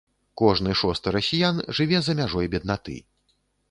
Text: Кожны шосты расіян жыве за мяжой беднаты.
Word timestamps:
Кожны 0.41 0.73
шосты 0.79 1.13
расіян 1.17 1.63
жыве 1.81 2.03
за 2.09 2.19
мяжой 2.23 2.53
беднаты. 2.57 3.01